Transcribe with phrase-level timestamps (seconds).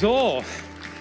[0.00, 0.44] So,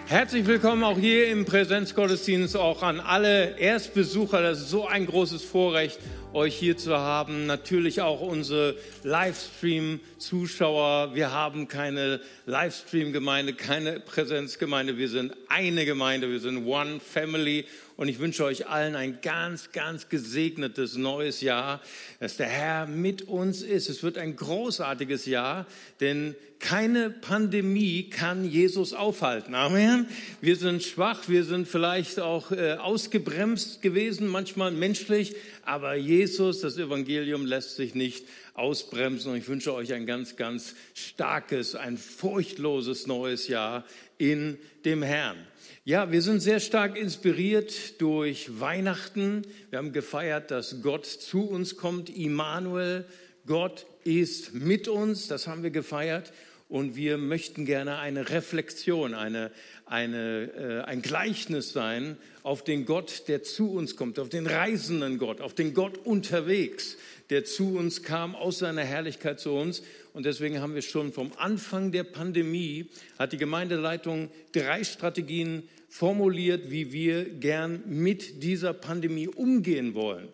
[0.08, 4.42] herzlich willkommen auch hier im Präsenzgottesdienst, auch an alle Erstbesucher.
[4.42, 6.00] Das ist so ein großes Vorrecht,
[6.34, 7.46] euch hier zu haben.
[7.46, 11.16] Natürlich auch unsere Livestream-Zuschauer.
[11.16, 14.98] Wir haben keine Livestream-Gemeinde, keine Präsenzgemeinde.
[14.98, 17.66] Wir sind eine Gemeinde, wir sind One Family
[17.98, 21.82] und ich wünsche euch allen ein ganz, ganz gesegnetes neues Jahr,
[22.20, 23.90] dass der Herr mit uns ist.
[23.90, 25.66] Es wird ein großartiges Jahr,
[26.00, 29.56] denn keine Pandemie kann Jesus aufhalten.
[29.56, 30.08] Amen.
[30.42, 35.36] Wir sind schwach, wir sind vielleicht auch äh, ausgebremst gewesen, manchmal menschlich,
[35.68, 39.32] aber Jesus, das Evangelium lässt sich nicht ausbremsen.
[39.32, 43.86] Und ich wünsche euch ein ganz, ganz starkes, ein furchtloses neues Jahr
[44.18, 45.38] in dem Herrn.
[45.84, 49.42] Ja, wir sind sehr stark inspiriert durch Weihnachten.
[49.70, 52.10] Wir haben gefeiert, dass Gott zu uns kommt.
[52.10, 53.06] Immanuel,
[53.46, 55.28] Gott ist mit uns.
[55.28, 56.32] Das haben wir gefeiert.
[56.70, 59.52] Und wir möchten gerne eine Reflexion, eine,
[59.90, 65.18] eine, äh, ein Gleichnis sein auf den Gott, der zu uns kommt, auf den reisenden
[65.18, 66.98] Gott, auf den Gott unterwegs,
[67.30, 69.84] der zu uns kam, aus seiner Herrlichkeit zu uns.
[70.14, 72.90] Und deswegen haben wir schon vom Anfang der Pandemie,
[73.20, 80.28] hat die Gemeindeleitung drei Strategien formuliert, wie wir gern mit dieser Pandemie umgehen wollen.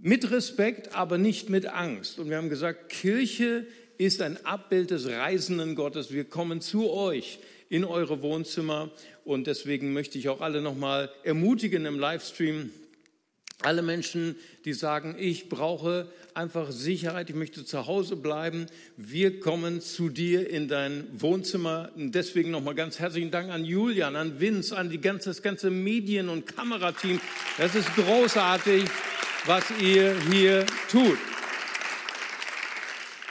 [0.00, 2.18] Mit Respekt, aber nicht mit Angst.
[2.18, 3.66] Und wir haben gesagt, Kirche
[3.98, 6.12] ist ein Abbild des reisenden Gottes.
[6.12, 8.90] Wir kommen zu euch in eure Wohnzimmer
[9.24, 12.70] und deswegen möchte ich auch alle nochmal ermutigen im Livestream,
[13.62, 18.66] alle Menschen, die sagen, ich brauche einfach Sicherheit, ich möchte zu Hause bleiben.
[18.98, 21.90] Wir kommen zu dir in dein Wohnzimmer.
[21.96, 25.70] Und deswegen nochmal ganz herzlichen Dank an Julian, an Vince, an die ganze, das ganze
[25.70, 27.18] Medien- und Kamerateam.
[27.56, 28.84] Das ist großartig,
[29.46, 31.18] was ihr hier tut.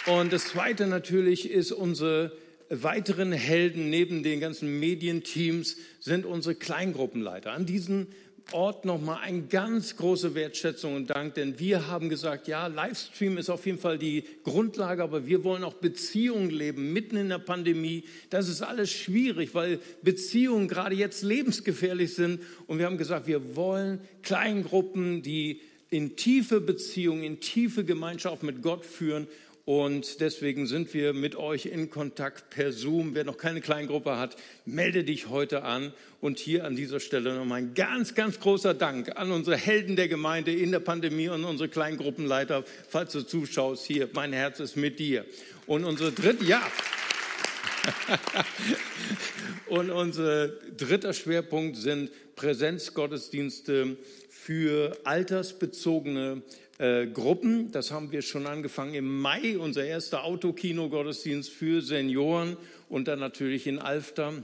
[0.08, 2.31] Und das Zweite natürlich ist unsere
[2.69, 7.52] weiteren Helden neben den ganzen Medienteams sind unsere Kleingruppenleiter.
[7.52, 8.08] An diesen
[8.52, 13.49] Ort nochmal eine ganz große Wertschätzung und Dank, denn wir haben gesagt, ja, Livestream ist
[13.49, 18.03] auf jeden Fall die Grundlage, aber wir wollen auch Beziehungen leben, mitten in der Pandemie.
[18.30, 22.39] Das ist alles schwierig, weil Beziehungen gerade jetzt lebensgefährlich sind.
[22.67, 28.61] Und wir haben gesagt, wir wollen Kleingruppen, die in tiefe Beziehungen, in tiefe Gemeinschaft mit
[28.61, 29.27] Gott führen.
[29.65, 33.15] Und deswegen sind wir mit euch in Kontakt per Zoom.
[33.15, 35.92] Wer noch keine Kleingruppe hat, melde dich heute an.
[36.21, 40.08] Und hier an dieser Stelle nochmal ein ganz, ganz großer Dank an unsere Helden der
[40.08, 42.64] Gemeinde in der Pandemie und unsere Kleingruppenleiter.
[42.87, 45.26] Falls du zuschaust, hier, mein Herz ist mit dir.
[45.65, 46.61] Und unsere dritte, ja.
[49.67, 53.97] und unser dritter Schwerpunkt sind Präsenzgottesdienste
[54.30, 56.43] für altersbezogene
[56.77, 57.71] äh, Gruppen.
[57.71, 62.58] Das haben wir schon angefangen im Mai, unser erster Autokino-Gottesdienst für Senioren
[62.89, 64.43] und dann natürlich in Alfter.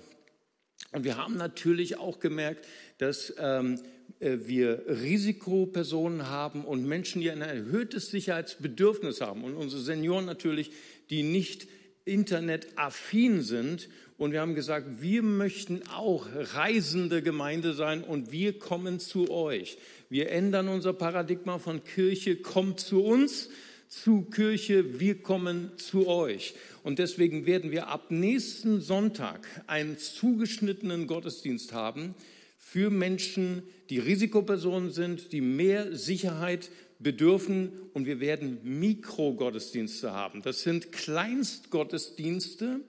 [0.91, 3.79] Und wir haben natürlich auch gemerkt, dass ähm,
[4.19, 9.43] äh, wir Risikopersonen haben und Menschen, die ein erhöhtes Sicherheitsbedürfnis haben.
[9.43, 10.71] Und unsere Senioren natürlich,
[11.09, 11.67] die nicht
[12.05, 13.89] internetaffin sind.
[14.17, 19.77] Und wir haben gesagt, wir möchten auch reisende Gemeinde sein und wir kommen zu euch.
[20.11, 23.47] Wir ändern unser Paradigma von Kirche kommt zu uns
[23.87, 26.53] zu Kirche, wir kommen zu euch.
[26.83, 32.13] Und deswegen werden wir ab nächsten Sonntag einen zugeschnittenen Gottesdienst haben
[32.57, 37.71] für Menschen, die Risikopersonen sind, die mehr Sicherheit bedürfen.
[37.93, 40.41] Und wir werden Mikrogottesdienste haben.
[40.41, 42.81] Das sind Kleinstgottesdienste,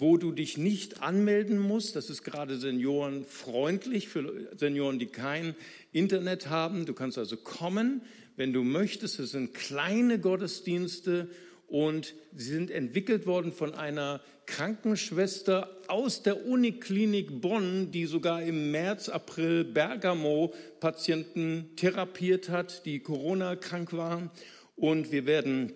[0.00, 1.94] wo du dich nicht anmelden musst.
[1.94, 5.54] Das ist gerade seniorenfreundlich für Senioren, die kein
[5.92, 6.86] Internet haben.
[6.86, 8.00] Du kannst also kommen,
[8.36, 9.20] wenn du möchtest.
[9.20, 11.28] Es sind kleine Gottesdienste
[11.68, 18.70] und sie sind entwickelt worden von einer Krankenschwester aus der Uniklinik Bonn, die sogar im
[18.70, 24.30] März, April Bergamo Patienten therapiert hat, die Corona krank waren.
[24.76, 25.74] Und wir werden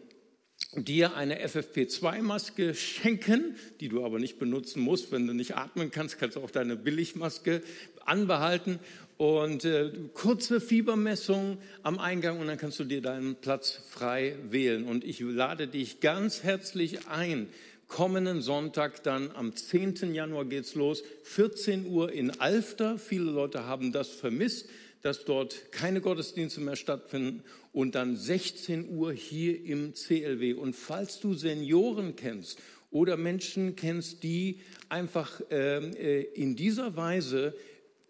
[0.77, 5.13] dir eine FFP2-Maske schenken, die du aber nicht benutzen musst.
[5.13, 7.63] Wenn du nicht atmen kannst, kannst du auch deine Billigmaske
[8.05, 8.81] anbehalten.
[9.17, 14.85] Und äh, kurze Fiebermessung am Eingang und dann kannst du dir deinen Platz frei wählen.
[14.85, 17.49] Und ich lade dich ganz herzlich ein.
[17.87, 20.15] Kommenden Sonntag dann am 10.
[20.15, 22.99] Januar geht's los, 14 Uhr in Alfter.
[22.99, 24.67] Viele Leute haben das vermisst
[25.05, 27.45] dass dort keine Gottesdienste mehr stattfinden
[27.75, 30.55] und dann 16 Uhr hier im CLW.
[30.55, 32.59] Und falls du Senioren kennst
[32.91, 37.53] oder Menschen kennst, die einfach ähm, äh, in dieser Weise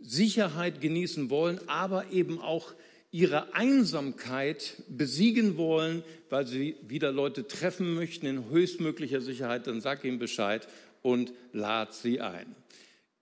[0.00, 2.74] Sicherheit genießen wollen, aber eben auch
[3.10, 10.04] ihre Einsamkeit besiegen wollen, weil sie wieder Leute treffen möchten in höchstmöglicher Sicherheit, dann sag
[10.04, 10.68] ihnen Bescheid
[11.00, 12.54] und lad sie ein.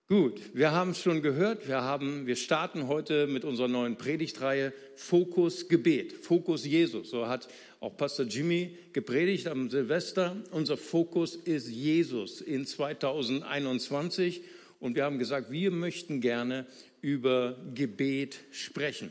[0.09, 4.73] Gut, wir haben es schon gehört, wir, haben, wir starten heute mit unserer neuen Predigtreihe
[4.97, 7.09] Fokus Gebet, Fokus Jesus.
[7.09, 7.47] So hat
[7.79, 10.35] auch Pastor Jimmy gepredigt am Silvester.
[10.51, 14.41] Unser Fokus ist Jesus in 2021
[14.81, 16.67] und wir haben gesagt, wir möchten gerne
[16.99, 19.09] über Gebet sprechen.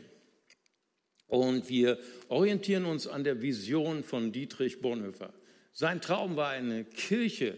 [1.25, 1.97] Und wir
[2.27, 5.33] orientieren uns an der Vision von Dietrich Bonhoeffer.
[5.71, 7.57] Sein Traum war eine Kirche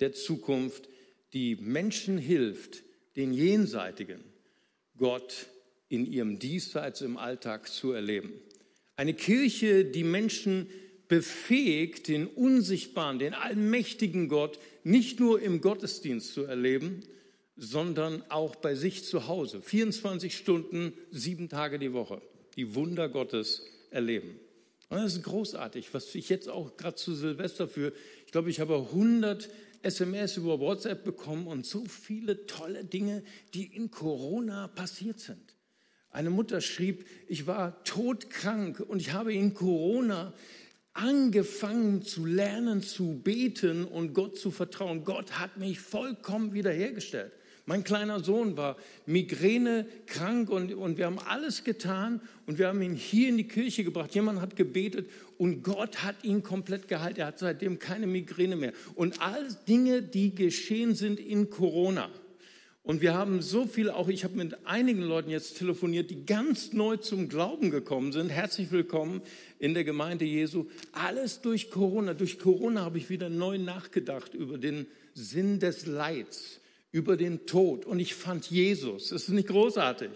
[0.00, 0.88] der Zukunft,
[1.32, 2.82] die Menschen hilft,
[3.16, 4.22] den Jenseitigen
[4.96, 5.46] Gott
[5.88, 8.32] in ihrem Diesseits im Alltag zu erleben.
[8.96, 10.68] Eine Kirche, die Menschen
[11.08, 17.02] befähigt, den unsichtbaren, den allmächtigen Gott nicht nur im Gottesdienst zu erleben,
[17.56, 19.60] sondern auch bei sich zu Hause.
[19.60, 22.22] 24 Stunden, sieben Tage die Woche.
[22.56, 24.38] Die Wunder Gottes erleben.
[24.88, 27.92] Und das ist großartig, was ich jetzt auch gerade zu Silvester für,
[28.26, 29.48] ich glaube, ich habe 100
[29.82, 33.22] SMS über WhatsApp bekommen und so viele tolle Dinge,
[33.54, 35.56] die in Corona passiert sind.
[36.10, 40.34] Eine Mutter schrieb, ich war todkrank und ich habe in Corona
[40.92, 45.04] angefangen zu lernen, zu beten und Gott zu vertrauen.
[45.04, 47.32] Gott hat mich vollkommen wiederhergestellt.
[47.64, 48.76] Mein kleiner Sohn war
[49.06, 53.46] Migräne krank und, und wir haben alles getan und wir haben ihn hier in die
[53.46, 54.12] Kirche gebracht.
[54.16, 57.18] Jemand hat gebetet und Gott hat ihn komplett geheilt.
[57.18, 58.72] Er hat seitdem keine Migräne mehr.
[58.96, 62.10] Und all Dinge, die geschehen sind in Corona.
[62.82, 66.72] Und wir haben so viel, auch ich habe mit einigen Leuten jetzt telefoniert, die ganz
[66.72, 68.30] neu zum Glauben gekommen sind.
[68.30, 69.22] Herzlich willkommen
[69.60, 70.66] in der Gemeinde Jesu.
[70.90, 72.12] Alles durch Corona.
[72.14, 76.58] Durch Corona habe ich wieder neu nachgedacht über den Sinn des Leids
[76.92, 77.84] über den Tod.
[77.84, 79.08] Und ich fand Jesus.
[79.08, 80.10] Das ist nicht großartig.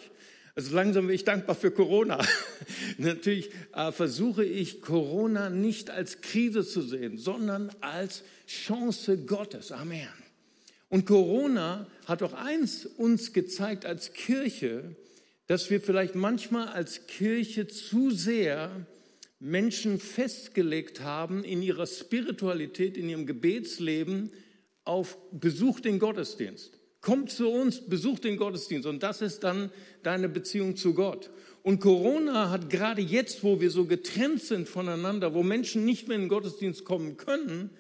[0.55, 2.25] Also langsam bin ich dankbar für Corona.
[2.99, 9.73] Natürlich äh, versuche ich Corona nicht als Krise zu sehen, sondern als Chance Gottes.
[9.73, 10.09] Amen.
[10.89, 14.97] Und Corona hat auch eins uns gezeigt als Kirche,
[15.47, 18.87] dass wir vielleicht manchmal als Kirche zu sehr
[19.39, 24.33] Menschen festgelegt haben in ihrer Spiritualität, in ihrem Gebetsleben,
[24.87, 26.79] auf Besuch den Gottesdienst.
[27.01, 29.71] Komm zu uns, besuch den Gottesdienst und das ist dann
[30.03, 31.31] deine Beziehung zu Gott.
[31.63, 36.17] Und Corona hat gerade jetzt, wo wir so getrennt sind voneinander, wo Menschen nicht mehr
[36.17, 37.71] in den Gottesdienst kommen können,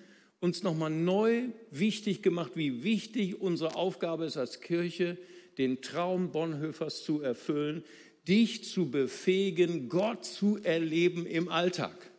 [0.40, 5.16] uns nochmal neu wichtig gemacht, wie wichtig unsere Aufgabe ist als Kirche,
[5.58, 7.84] den Traum Bonhoeffers zu erfüllen,
[8.28, 12.10] dich zu befähigen, Gott zu erleben im Alltag.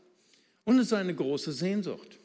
[0.64, 2.18] Und es ist eine große Sehnsucht.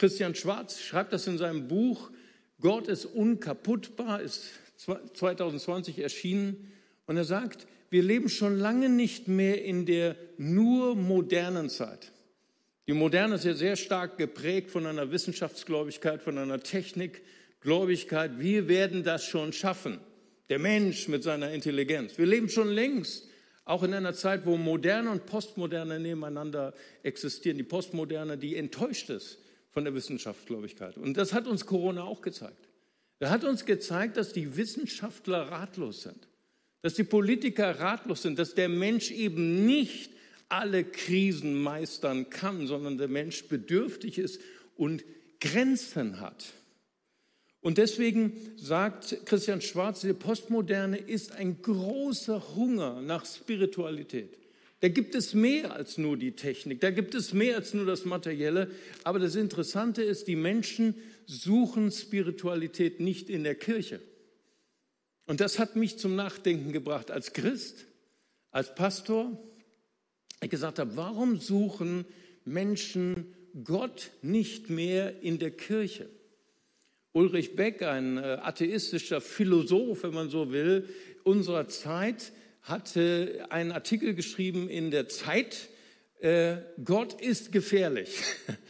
[0.00, 2.10] Christian Schwarz schreibt das in seinem Buch
[2.58, 4.44] Gott ist unkaputtbar, ist
[4.76, 6.72] 2020 erschienen.
[7.06, 12.12] Und er sagt, wir leben schon lange nicht mehr in der nur modernen Zeit.
[12.86, 18.38] Die Moderne ist ja sehr stark geprägt von einer Wissenschaftsgläubigkeit, von einer Technikgläubigkeit.
[18.38, 19.98] Wir werden das schon schaffen.
[20.48, 22.16] Der Mensch mit seiner Intelligenz.
[22.16, 23.28] Wir leben schon längst
[23.66, 27.58] auch in einer Zeit, wo Moderne und Postmoderne nebeneinander existieren.
[27.58, 29.38] Die Postmoderne, die enttäuscht ist
[29.70, 30.96] von der Wissenschaftsgläubigkeit.
[30.96, 32.68] Und das hat uns Corona auch gezeigt.
[33.20, 36.28] Er hat uns gezeigt, dass die Wissenschaftler ratlos sind,
[36.82, 40.10] dass die Politiker ratlos sind, dass der Mensch eben nicht
[40.48, 44.40] alle Krisen meistern kann, sondern der Mensch bedürftig ist
[44.76, 45.04] und
[45.40, 46.54] Grenzen hat.
[47.60, 54.38] Und deswegen sagt Christian Schwarz, die Postmoderne ist ein großer Hunger nach Spiritualität.
[54.80, 58.06] Da gibt es mehr als nur die Technik, da gibt es mehr als nur das
[58.06, 58.70] Materielle.
[59.04, 60.94] Aber das Interessante ist, die Menschen
[61.26, 64.00] suchen Spiritualität nicht in der Kirche.
[65.26, 67.86] Und das hat mich zum Nachdenken gebracht als Christ,
[68.50, 69.38] als Pastor.
[70.42, 72.06] Ich gesagt habe, warum suchen
[72.46, 76.08] Menschen Gott nicht mehr in der Kirche?
[77.12, 80.88] Ulrich Beck, ein äh, atheistischer Philosoph, wenn man so will,
[81.24, 85.68] unserer Zeit, hatte einen Artikel geschrieben in der Zeit,
[86.20, 88.22] äh, Gott ist gefährlich.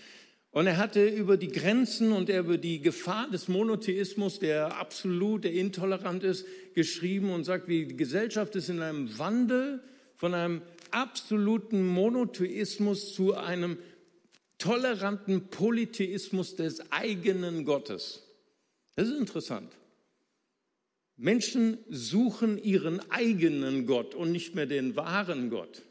[0.52, 5.52] Und er hatte über die Grenzen und über die Gefahr des Monotheismus, der absolut, der
[5.52, 6.44] intolerant ist,
[6.74, 9.80] geschrieben und sagt, wie die Gesellschaft ist in einem Wandel
[10.16, 13.78] von einem absoluten Monotheismus zu einem
[14.58, 18.24] toleranten Polytheismus des eigenen Gottes.
[18.96, 19.72] Das ist interessant.
[21.20, 25.82] Menschen suchen ihren eigenen Gott und nicht mehr den wahren Gott.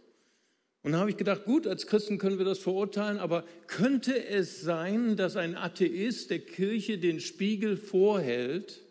[0.81, 4.61] Und da habe ich gedacht, gut, als Christen können wir das verurteilen, aber könnte es
[4.61, 8.81] sein, dass ein Atheist der Kirche den Spiegel vorhält,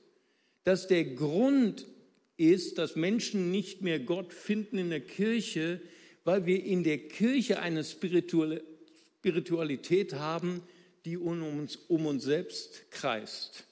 [0.62, 1.87] dass der Grund
[2.37, 5.80] ist, dass Menschen nicht mehr Gott finden in der Kirche,
[6.23, 10.62] weil wir in der Kirche eine Spiritualität haben,
[11.04, 13.64] die um uns, um uns selbst kreist?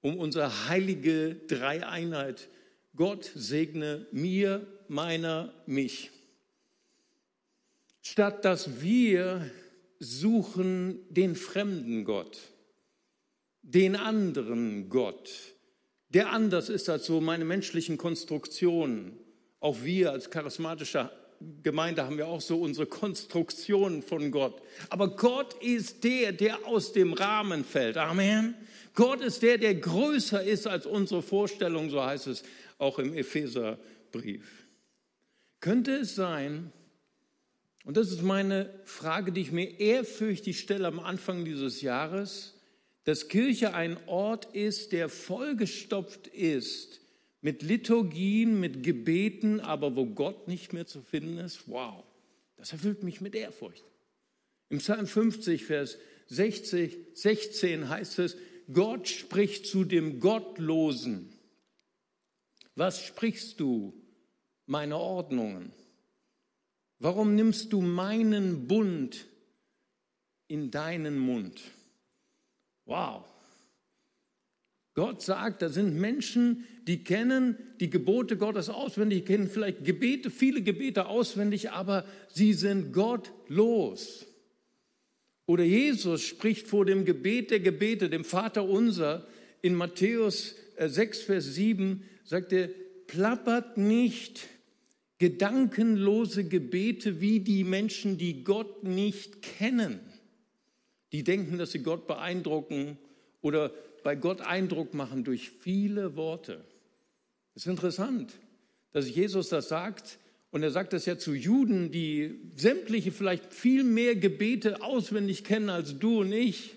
[0.00, 2.48] Um unsere heilige Dreieinheit.
[2.96, 6.10] Gott segne mir, meiner, mich.
[8.02, 9.50] Statt dass wir
[9.98, 12.38] suchen den fremden Gott,
[13.62, 15.30] den anderen Gott,
[16.08, 19.18] der anders ist als so meine menschlichen Konstruktionen.
[19.60, 21.10] Auch wir als charismatische
[21.62, 24.60] Gemeinde haben wir auch so unsere Konstruktionen von Gott.
[24.90, 27.96] Aber Gott ist der, der aus dem Rahmen fällt.
[27.96, 28.54] Amen.
[28.94, 32.42] Gott ist der, der größer ist als unsere Vorstellung, so heißt es
[32.78, 34.66] auch im Epheserbrief.
[35.60, 36.72] Könnte es sein,
[37.84, 42.54] und das ist meine Frage, die ich mir ehrfürchtig stelle am Anfang dieses Jahres,
[43.04, 47.00] dass Kirche ein Ort ist, der vollgestopft ist
[47.40, 51.68] mit Liturgien, mit Gebeten, aber wo Gott nicht mehr zu finden ist.
[51.68, 52.04] Wow,
[52.56, 53.84] das erfüllt mich mit Ehrfurcht.
[54.70, 58.36] Im Psalm 50, Vers 60, 16 heißt es,
[58.72, 61.32] Gott spricht zu dem Gottlosen.
[62.74, 63.94] Was sprichst du,
[64.66, 65.72] meine Ordnungen?
[66.98, 69.26] Warum nimmst du meinen Bund
[70.48, 71.62] in deinen Mund?
[72.84, 73.24] Wow.
[74.98, 80.60] Gott sagt, da sind Menschen, die kennen die Gebote Gottes auswendig, kennen vielleicht Gebete, viele
[80.60, 84.26] Gebete auswendig, aber sie sind gottlos.
[85.46, 89.24] Oder Jesus spricht vor dem Gebet der Gebete, dem Vater unser,
[89.62, 92.68] in Matthäus 6, äh, Vers 7, sagt er,
[93.06, 94.48] plappert nicht
[95.18, 100.00] gedankenlose Gebete wie die Menschen, die Gott nicht kennen.
[101.12, 102.98] Die denken, dass sie Gott beeindrucken
[103.42, 103.72] oder
[104.08, 106.64] bei Gott Eindruck machen durch viele Worte.
[107.54, 108.32] Es ist interessant,
[108.92, 110.18] dass Jesus das sagt.
[110.50, 115.68] Und er sagt das ja zu Juden, die sämtliche vielleicht viel mehr Gebete auswendig kennen
[115.68, 116.74] als du und ich.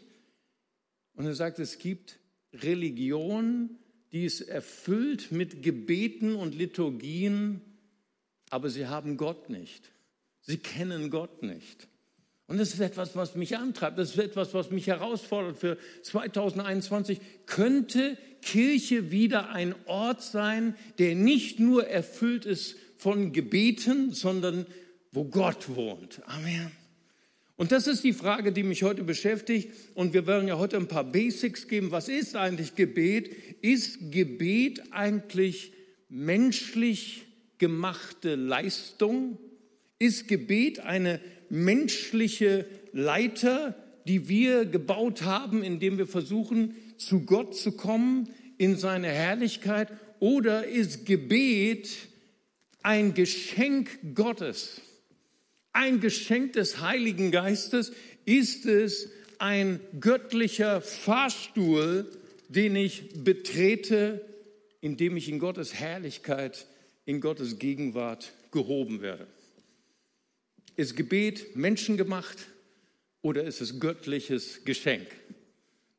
[1.14, 2.20] Und er sagt, es gibt
[2.52, 3.78] Religion,
[4.12, 7.62] die ist erfüllt mit Gebeten und Liturgien,
[8.50, 9.90] aber sie haben Gott nicht.
[10.42, 11.88] Sie kennen Gott nicht.
[12.52, 13.98] Und das ist etwas, was mich antreibt.
[13.98, 17.22] Das ist etwas, was mich herausfordert für 2021.
[17.46, 24.66] Könnte Kirche wieder ein Ort sein, der nicht nur erfüllt ist von Gebeten, sondern
[25.14, 26.22] wo Gott wohnt?
[26.26, 26.74] Amen.
[27.56, 29.72] Und das ist die Frage, die mich heute beschäftigt.
[29.96, 31.92] Und wir werden ja heute ein paar Basics geben.
[31.92, 33.34] Was ist eigentlich Gebet?
[33.62, 35.72] Ist Gebet eigentlich
[36.10, 37.28] menschlich
[37.60, 39.38] gemachte Leistung?
[40.00, 43.76] Ist Gebet eine menschliche Leiter,
[44.08, 49.90] die wir gebaut haben, indem wir versuchen, zu Gott zu kommen, in seine Herrlichkeit?
[50.20, 51.90] Oder ist Gebet
[52.82, 54.82] ein Geschenk Gottes?
[55.74, 57.92] Ein Geschenk des Heiligen Geistes?
[58.26, 62.10] Ist es ein göttlicher Fahrstuhl,
[62.50, 64.26] den ich betrete,
[64.82, 66.68] indem ich in Gottes Herrlichkeit
[67.06, 69.28] in Gottes Gegenwart gehoben werde.
[70.76, 72.38] Ist Gebet menschengemacht
[73.22, 75.08] oder ist es göttliches Geschenk?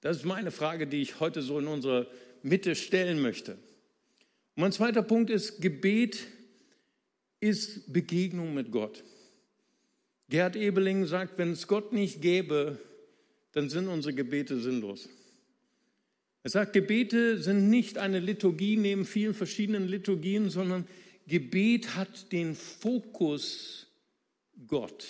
[0.00, 2.06] Das ist meine Frage, die ich heute so in unserer
[2.42, 3.52] Mitte stellen möchte.
[3.52, 6.26] Und mein zweiter Punkt ist, Gebet
[7.40, 9.04] ist Begegnung mit Gott.
[10.28, 12.78] Gerhard Ebeling sagt, wenn es Gott nicht gäbe,
[13.52, 15.08] dann sind unsere Gebete sinnlos.
[16.42, 20.86] Er sagt, Gebete sind nicht eine Liturgie neben vielen verschiedenen Liturgien, sondern
[21.26, 23.86] Gebet hat den Fokus
[24.66, 25.06] Gott.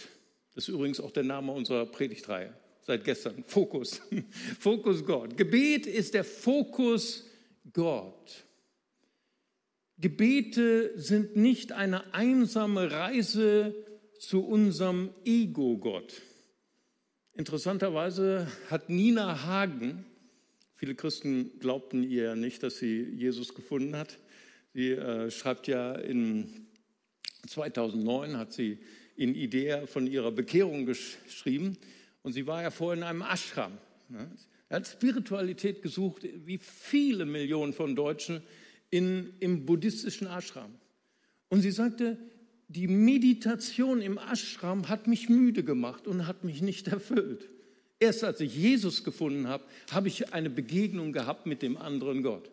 [0.55, 3.45] Das ist übrigens auch der Name unserer Predigtreihe seit gestern.
[3.47, 4.01] Fokus.
[4.59, 5.37] Fokus Gott.
[5.37, 7.27] Gebet ist der Fokus
[7.73, 8.45] Gott.
[9.99, 13.75] Gebete sind nicht eine einsame Reise
[14.19, 16.23] zu unserem Ego-Gott.
[17.35, 20.05] Interessanterweise hat Nina Hagen
[20.83, 24.19] Viele Christen glaubten ihr ja nicht, dass sie Jesus gefunden hat.
[24.75, 26.67] Sie äh, schreibt ja in
[27.47, 28.81] 2009 hat sie
[29.17, 31.77] in Idea von ihrer Bekehrung geschrieben
[32.23, 33.73] und sie war ja vorher in einem Ashram.
[34.09, 34.31] Ne?
[34.69, 38.43] Er hat Spiritualität gesucht, wie viele Millionen von Deutschen
[38.91, 40.73] in, im buddhistischen Ashram.
[41.49, 42.17] Und sie sagte,
[42.69, 47.51] die Meditation im Ashram hat mich müde gemacht und hat mich nicht erfüllt.
[47.99, 52.51] Erst als ich Jesus gefunden habe, habe ich eine Begegnung gehabt mit dem anderen Gott.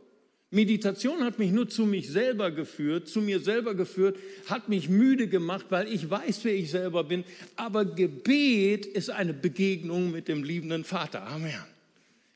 [0.51, 5.27] Meditation hat mich nur zu mich selber geführt, zu mir selber geführt, hat mich müde
[5.27, 7.24] gemacht, weil ich weiß, wer ich selber bin.
[7.56, 11.27] Aber Gebet ist eine Begegnung mit dem liebenden Vater.
[11.27, 11.53] Amen.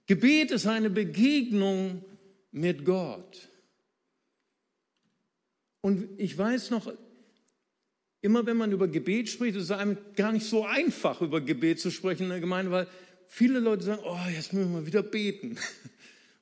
[0.05, 2.03] Gebet ist eine Begegnung
[2.51, 3.49] mit Gott.
[5.81, 6.93] Und ich weiß noch,
[8.21, 11.79] immer wenn man über Gebet spricht, ist es einem gar nicht so einfach, über Gebet
[11.79, 12.87] zu sprechen in der Gemeinde, weil
[13.27, 15.57] viele Leute sagen, oh, jetzt müssen wir wieder beten.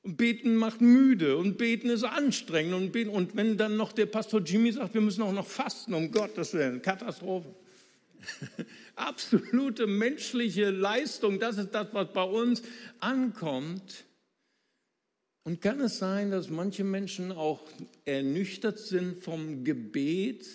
[0.02, 2.74] Und beten macht müde und beten ist anstrengend.
[2.74, 5.94] Und, beten, und wenn dann noch der Pastor Jimmy sagt, wir müssen auch noch fasten,
[5.94, 7.54] um Gottes Willen, Katastrophe.
[8.96, 12.62] Absolute menschliche Leistung, das ist das, was bei uns
[12.98, 14.04] ankommt.
[15.44, 17.60] Und kann es sein, dass manche Menschen auch
[18.04, 20.46] ernüchtert sind vom Gebet,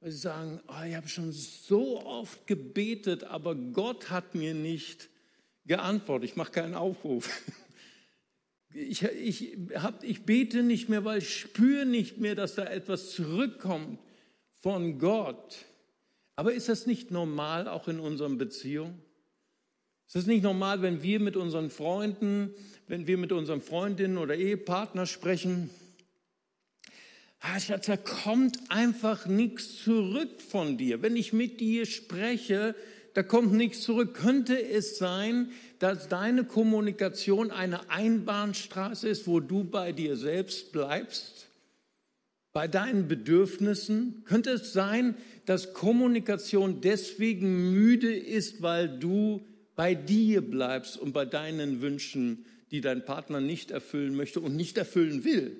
[0.00, 5.08] weil sie sagen, oh, ich habe schon so oft gebetet, aber Gott hat mir nicht
[5.64, 6.30] geantwortet.
[6.30, 7.30] Ich mache keinen Aufruf.
[8.74, 13.10] Ich, ich, hab, ich bete nicht mehr, weil ich spüre nicht mehr, dass da etwas
[13.10, 13.98] zurückkommt
[14.60, 15.66] von Gott.
[16.36, 19.00] Aber ist das nicht normal auch in unseren Beziehungen?
[20.06, 22.50] Ist das nicht normal, wenn wir mit unseren Freunden,
[22.86, 25.70] wenn wir mit unseren Freundinnen oder Ehepartner sprechen?
[27.40, 31.02] Ah, Schatz, da kommt einfach nichts zurück von dir.
[31.02, 32.74] Wenn ich mit dir spreche,
[33.14, 34.14] da kommt nichts zurück.
[34.14, 35.50] Könnte es sein,
[35.82, 41.48] dass deine Kommunikation eine Einbahnstraße ist, wo du bei dir selbst bleibst?
[42.52, 44.22] Bei deinen Bedürfnissen?
[44.24, 51.24] Könnte es sein, dass Kommunikation deswegen müde ist, weil du bei dir bleibst und bei
[51.24, 55.56] deinen Wünschen, die dein Partner nicht erfüllen möchte und nicht erfüllen will?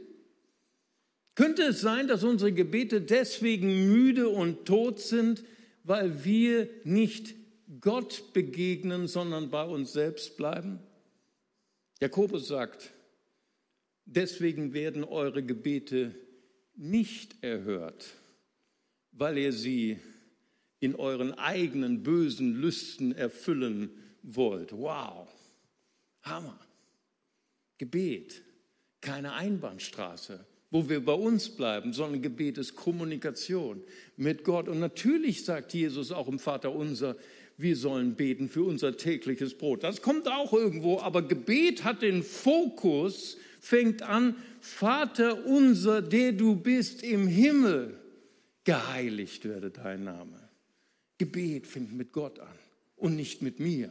[1.34, 5.42] Könnte es sein, dass unsere Gebete deswegen müde und tot sind,
[5.82, 7.41] weil wir nicht
[7.82, 10.78] Gott begegnen, sondern bei uns selbst bleiben?
[12.00, 12.90] Jakobus sagt,
[14.06, 16.14] deswegen werden eure Gebete
[16.74, 18.14] nicht erhört,
[19.10, 19.98] weil ihr sie
[20.80, 23.90] in euren eigenen bösen Lüsten erfüllen
[24.22, 24.72] wollt.
[24.72, 25.28] Wow,
[26.22, 26.58] Hammer.
[27.78, 28.42] Gebet,
[29.00, 33.82] keine Einbahnstraße, wo wir bei uns bleiben, sondern Gebet ist Kommunikation
[34.16, 34.68] mit Gott.
[34.68, 37.16] Und natürlich sagt Jesus auch im Vater unser,
[37.62, 39.84] wir sollen beten für unser tägliches Brot.
[39.84, 46.56] Das kommt auch irgendwo, aber Gebet hat den Fokus, fängt an, Vater unser, der du
[46.56, 47.98] bist im Himmel,
[48.64, 50.38] geheiligt werde dein Name.
[51.18, 52.58] Gebet fängt mit Gott an
[52.96, 53.90] und nicht mit mir.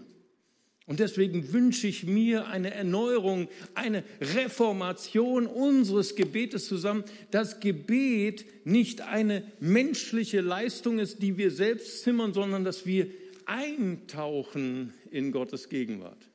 [0.87, 8.99] Und deswegen wünsche ich mir eine Erneuerung, eine Reformation unseres Gebetes zusammen, dass Gebet nicht
[8.99, 13.07] eine menschliche Leistung ist, die wir selbst zimmern, sondern dass wir
[13.45, 16.29] eintauchen in Gottes Gegenwart.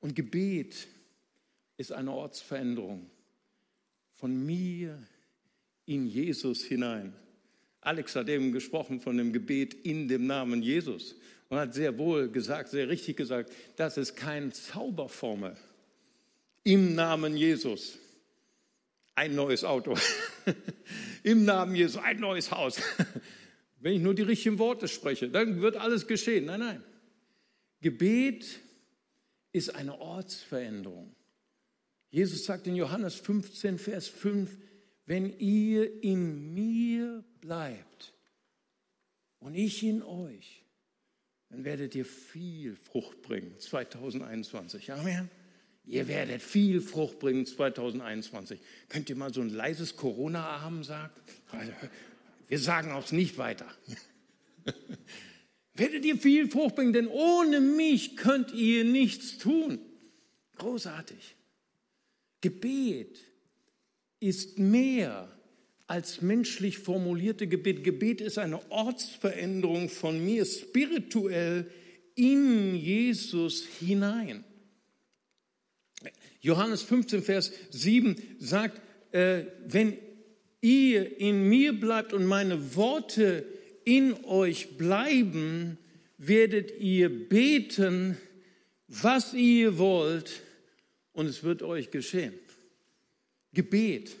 [0.00, 0.88] Und Gebet
[1.76, 3.10] ist eine Ortsveränderung
[4.14, 5.02] von mir
[5.84, 7.14] in Jesus hinein.
[7.80, 11.14] Alex hat eben gesprochen von dem Gebet in dem Namen Jesus
[11.48, 15.56] und hat sehr wohl gesagt, sehr richtig gesagt, das ist keine Zauberformel.
[16.64, 17.98] Im Namen Jesus
[19.14, 19.96] ein neues Auto.
[21.22, 22.80] Im Namen Jesus ein neues Haus.
[23.86, 26.46] Wenn ich nur die richtigen Worte spreche, dann wird alles geschehen.
[26.46, 26.82] Nein, nein.
[27.82, 28.58] Gebet
[29.52, 31.14] ist eine Ortsveränderung.
[32.10, 34.58] Jesus sagt in Johannes 15, Vers 5,
[35.04, 38.12] wenn ihr in mir bleibt
[39.38, 40.64] und ich in euch,
[41.50, 44.90] dann werdet ihr viel Frucht bringen 2021.
[44.90, 45.30] Amen.
[45.84, 48.58] Ihr werdet viel Frucht bringen 2021.
[48.88, 51.12] Könnt ihr mal so ein leises Corona-Amen sagen?
[52.48, 53.66] Wir sagen auch nicht weiter.
[55.74, 59.78] Werdet ihr viel Frucht bringen, denn ohne mich könnt ihr nichts tun.
[60.56, 61.36] Großartig.
[62.40, 63.18] Gebet
[64.20, 65.36] ist mehr
[65.86, 67.84] als menschlich formulierte Gebet.
[67.84, 71.70] Gebet ist eine Ortsveränderung von mir spirituell
[72.14, 74.44] in Jesus hinein.
[76.40, 78.80] Johannes 15, Vers 7 sagt,
[79.12, 79.98] äh, wenn
[80.66, 83.44] ihr in mir bleibt und meine Worte
[83.84, 85.78] in euch bleiben,
[86.18, 88.16] werdet ihr beten,
[88.88, 90.42] was ihr wollt,
[91.12, 92.34] und es wird euch geschehen.
[93.54, 94.16] Gebet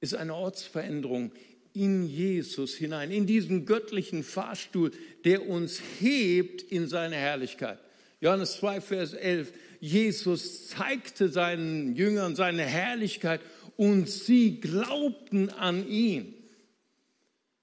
[0.00, 1.32] ist eine Ortsveränderung
[1.72, 4.92] in Jesus hinein, in diesen göttlichen Fahrstuhl,
[5.24, 7.78] der uns hebt in seine Herrlichkeit.
[8.20, 9.52] Johannes 2, Vers 11.
[9.80, 13.40] Jesus zeigte seinen Jüngern seine Herrlichkeit
[13.76, 16.34] und sie glaubten an ihn.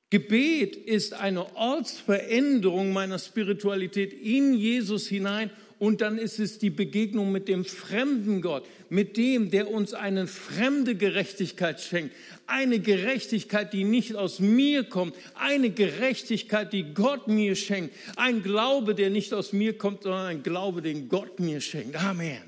[0.10, 7.32] Gebet ist eine Ortsveränderung meiner Spiritualität in Jesus hinein und dann ist es die Begegnung
[7.32, 12.16] mit dem fremden Gott, mit dem, der uns eine fremde Gerechtigkeit schenkt,
[12.48, 18.96] eine Gerechtigkeit, die nicht aus mir kommt, eine Gerechtigkeit, die Gott mir schenkt, ein Glaube,
[18.96, 21.96] der nicht aus mir kommt, sondern ein Glaube, den Gott mir schenkt.
[21.96, 22.42] Amen.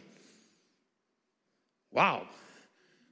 [1.91, 2.23] Wow.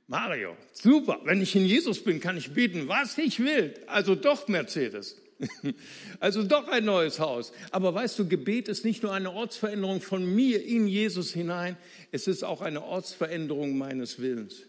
[0.10, 1.22] Mario, super.
[1.24, 3.76] Wenn ich in Jesus bin, kann ich beten, was ich will.
[3.86, 5.16] Also doch, Mercedes.
[6.20, 7.54] Also doch ein neues Haus.
[7.72, 11.78] Aber weißt du, Gebet ist nicht nur eine Ortsveränderung von mir in Jesus hinein,
[12.12, 14.64] es ist auch eine Ortsveränderung meines Willens.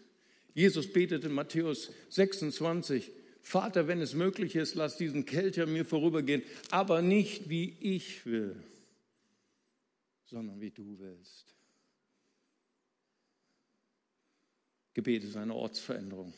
[0.53, 5.83] Jesus betet in Matthäus 26, Vater, wenn es möglich ist, lass diesen Kelch an mir
[5.83, 8.55] vorübergehen, aber nicht wie ich will,
[10.25, 11.51] sondern wie du willst.
[14.93, 16.33] Gebet ist eine Ortsveränderung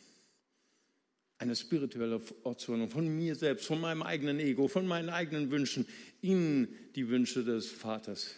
[1.43, 5.85] eine spirituelle Ortsveränderung von mir selbst, von meinem eigenen Ego, von meinen eigenen Wünschen
[6.21, 8.35] in die Wünsche des Vaters.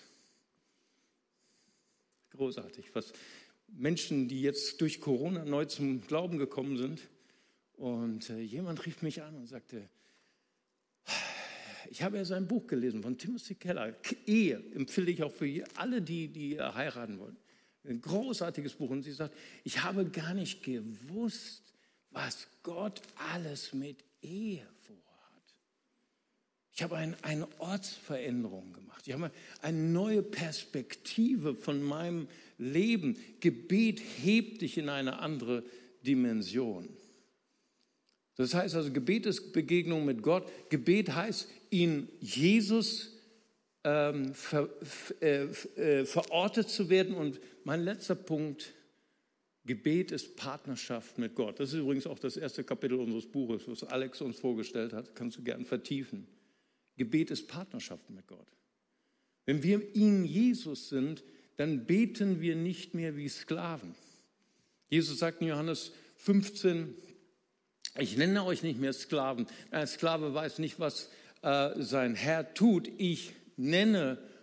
[2.32, 3.14] Großartig, was
[3.68, 7.02] Menschen, die jetzt durch Corona neu zum Glauben gekommen sind.
[7.78, 9.88] Und äh, jemand rief mich an und sagte,
[11.92, 13.96] ich habe ja sein Buch gelesen von Timothy Keller.
[14.26, 17.38] Ehe empfehle ich auch für alle, die, die heiraten wollen.
[17.88, 18.90] Ein großartiges Buch.
[18.90, 21.64] Und sie sagt, ich habe gar nicht gewusst,
[22.12, 23.02] was Gott
[23.34, 25.06] alles mit Ehe vorhat.
[26.74, 29.08] Ich habe ein, eine Ortsveränderung gemacht.
[29.08, 33.18] Ich habe eine neue Perspektive von meinem Leben.
[33.40, 35.64] Gebet hebt dich in eine andere
[36.06, 36.90] Dimension.
[38.36, 40.52] Das heißt also, Gebet ist Begegnung mit Gott.
[40.70, 43.14] Gebet heißt, in Jesus
[43.86, 44.70] ähm, ver,
[45.22, 47.16] äh, äh, verortet zu werden.
[47.16, 48.74] Und mein letzter Punkt
[49.66, 51.60] Gebet ist Partnerschaft mit Gott.
[51.60, 55.16] Das ist übrigens auch das erste Kapitel unseres Buches, was Alex uns vorgestellt hat.
[55.16, 56.28] Kannst du gern vertiefen.
[56.98, 58.46] Gebet ist Partnerschaft mit Gott.
[59.48, 61.24] Wenn wir in Jesus sind,
[61.58, 63.96] dann beten wir nicht mehr wie Sklaven.
[64.90, 66.94] Jesus sagt in Johannes 15,
[67.98, 69.48] ich nenne euch nicht mehr Sklaven.
[69.72, 71.10] Ein Sklave weiß nicht, was
[71.42, 72.88] äh, sein Herr tut.
[73.00, 74.35] Ich nenne euch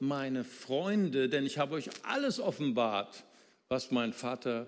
[0.00, 3.24] meine Freunde, denn ich habe euch alles offenbart
[3.68, 4.66] was mein Vater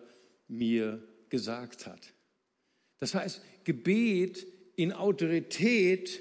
[0.49, 2.01] mir gesagt hat.
[2.99, 6.21] Das heißt, Gebet in Autorität,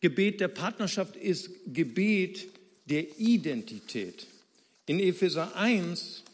[0.00, 2.48] Gebet der Partnerschaft ist Gebet
[2.86, 4.26] der Identität.
[4.86, 6.24] In Epheser 1,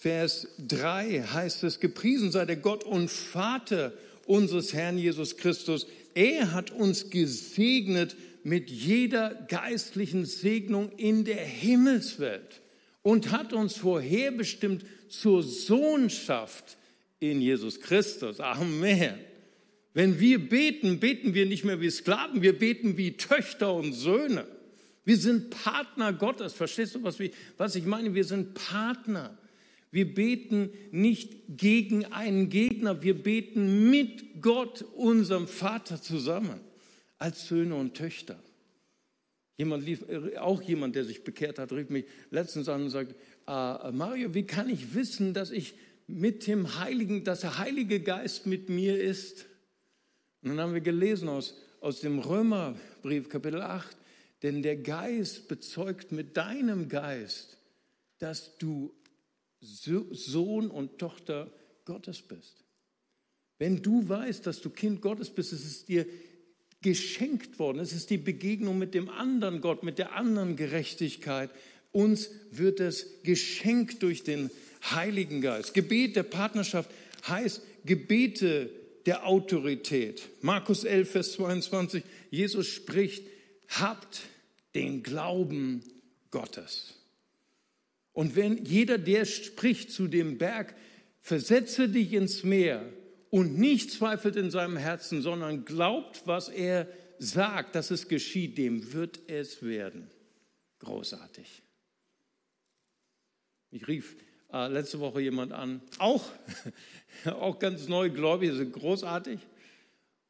[0.00, 3.92] Vers 3 heißt es, gepriesen sei der Gott und Vater
[4.26, 5.86] unseres Herrn Jesus Christus.
[6.14, 12.60] Er hat uns gesegnet mit jeder geistlichen Segnung in der Himmelswelt
[13.02, 16.76] und hat uns vorherbestimmt zur Sohnschaft
[17.18, 18.40] in Jesus Christus.
[18.40, 19.14] Amen.
[19.92, 24.46] Wenn wir beten, beten wir nicht mehr wie Sklaven, wir beten wie Töchter und Söhne.
[25.04, 26.52] Wir sind Partner Gottes.
[26.52, 27.18] Verstehst du, was,
[27.56, 28.14] was ich meine?
[28.14, 29.36] Wir sind Partner.
[29.90, 36.60] Wir beten nicht gegen einen Gegner, wir beten mit Gott, unserem Vater, zusammen,
[37.20, 38.42] als Söhne und Töchter.
[39.56, 40.04] Jemand lief,
[40.38, 43.14] auch jemand, der sich bekehrt hat, rief mich letztens an und sagte,
[43.46, 45.74] äh, Mario, wie kann ich wissen, dass ich
[46.06, 49.44] mit dem Heiligen, dass der Heilige Geist mit mir ist?
[50.42, 53.96] Und dann haben wir gelesen aus, aus dem Römerbrief, Kapitel 8,
[54.42, 57.58] denn der Geist bezeugt mit deinem Geist,
[58.18, 58.94] dass du
[59.60, 61.52] Sohn und Tochter
[61.84, 62.64] Gottes bist.
[63.58, 66.06] Wenn du weißt, dass du Kind Gottes bist, ist es dir
[66.82, 67.78] geschenkt worden.
[67.78, 71.50] Es ist die Begegnung mit dem anderen Gott, mit der anderen Gerechtigkeit.
[71.92, 74.50] Uns wird es geschenkt durch den
[74.90, 75.74] Heiligen Geist.
[75.74, 76.90] Gebet der Partnerschaft
[77.28, 78.70] heißt Gebete
[79.06, 80.28] der Autorität.
[80.40, 83.26] Markus 11, Vers 22, Jesus spricht,
[83.68, 84.22] habt
[84.74, 85.82] den Glauben
[86.30, 86.94] Gottes.
[88.12, 90.74] Und wenn jeder, der spricht zu dem Berg,
[91.20, 92.84] versetze dich ins Meer
[93.30, 96.88] und nicht zweifelt in seinem Herzen, sondern glaubt, was er
[97.18, 100.10] sagt, dass es geschieht, dem wird es werden.
[100.80, 101.62] Großartig.
[103.70, 104.16] Ich rief
[104.52, 106.24] äh, letzte Woche jemand an, auch,
[107.24, 109.38] auch ganz neu gläubig, also großartig,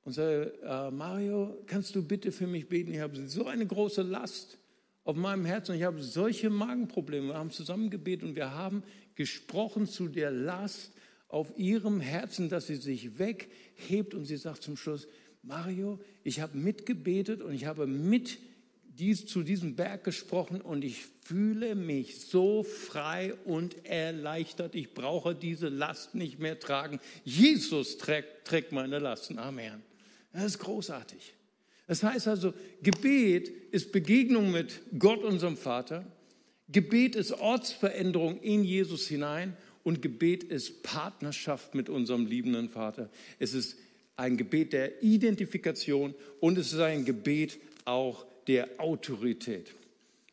[0.05, 2.93] und sagte, äh, Mario, kannst du bitte für mich beten?
[2.93, 4.59] Ich habe so eine große Last
[5.05, 7.29] auf meinem Herzen und ich habe solche Magenprobleme.
[7.29, 8.83] Wir haben zusammen gebetet und wir haben
[9.15, 10.93] gesprochen zu der Last
[11.31, 15.09] auf ihrem Herzen, dass sie sich weghebt und sie sagt zum Schluss,
[15.43, 18.39] Mario, ich habe mitgebetet und ich habe mit
[19.01, 24.75] dies, zu diesem Berg gesprochen und ich fühle mich so frei und erleichtert.
[24.75, 27.01] Ich brauche diese Last nicht mehr tragen.
[27.25, 29.39] Jesus trägt, trägt meine Lasten.
[29.39, 29.83] Amen.
[30.33, 31.35] Das ist großartig.
[31.87, 36.05] Das heißt also, Gebet ist Begegnung mit Gott, unserem Vater.
[36.69, 39.57] Gebet ist Ortsveränderung in Jesus hinein.
[39.83, 43.11] Und Gebet ist Partnerschaft mit unserem liebenden Vater.
[43.39, 43.77] Es ist
[44.17, 49.75] ein Gebet der Identifikation und es ist ein Gebet auch der Autorität.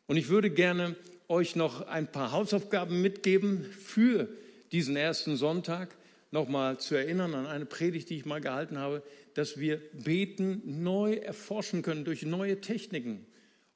[0.06, 0.96] Und ich würde gerne
[1.28, 4.28] euch noch ein paar Hausaufgaben mitgeben für
[4.72, 5.94] diesen ersten Sonntag.
[6.30, 11.14] nochmal zu erinnern an eine Predigt, die ich mal gehalten habe, dass wir Beten neu
[11.14, 13.24] erforschen können durch neue Techniken.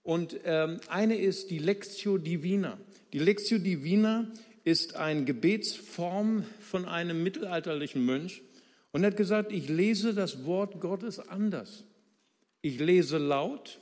[0.02, 2.78] Und ähm, eine ist die Lectio Divina.
[3.12, 4.30] Die Lectio Divina
[4.64, 8.42] ist eine Gebetsform von einem mittelalterlichen Mönch.
[8.92, 11.85] Und hat gesagt, ich lese das Wort Gottes anders.
[12.61, 13.81] Ich lese laut,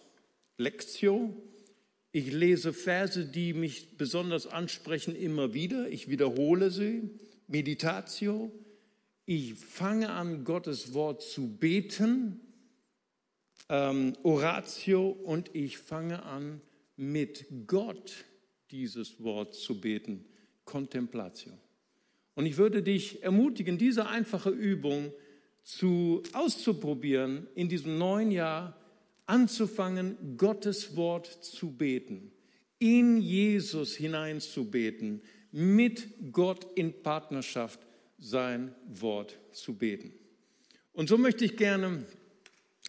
[0.57, 1.35] Lectio.
[2.13, 5.89] Ich lese Verse, die mich besonders ansprechen, immer wieder.
[5.89, 7.11] Ich wiederhole sie.
[7.49, 8.53] Meditatio.
[9.27, 12.41] Ich fange an, Gottes Wort zu beten.
[13.69, 15.09] Ähm, Oratio.
[15.09, 16.61] Und ich fange an,
[16.97, 18.25] mit Gott
[18.71, 20.25] dieses Wort zu beten.
[20.71, 21.53] Contemplatio.
[22.37, 25.13] Und ich würde dich ermutigen, diese einfache Übung
[25.65, 28.77] zu, auszuprobieren in diesem neuen Jahr,
[29.27, 32.31] anzufangen, Gottes Wort zu beten,
[32.79, 37.81] in Jesus hineinzubeten, mit Gott in Partnerschaft
[38.19, 40.13] sein Wort zu beten.
[40.93, 42.05] Und so möchte ich gerne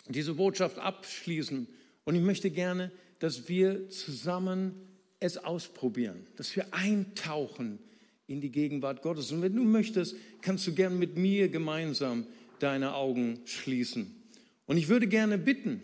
[0.07, 1.67] diese Botschaft abschließen
[2.05, 4.90] und ich möchte gerne, dass wir zusammen
[5.21, 7.79] es ausprobieren, dass wir eintauchen
[8.27, 9.31] in die Gegenwart Gottes.
[9.31, 12.25] Und wenn du möchtest, kannst du gerne mit mir gemeinsam
[12.59, 14.13] deine Augen schließen.
[14.65, 15.81] Und ich würde gerne bitten